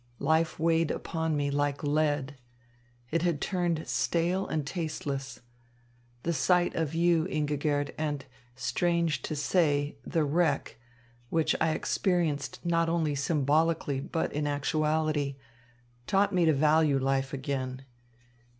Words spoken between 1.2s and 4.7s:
me like lead. It had turned stale and